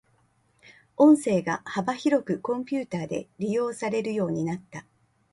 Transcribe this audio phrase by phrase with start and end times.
[0.97, 4.83] 音声が幅広くコンピュータで利用されるようになった。